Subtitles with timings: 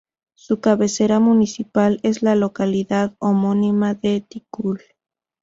[0.33, 4.81] Su cabecera municipal es la localidad homónima de Ticul.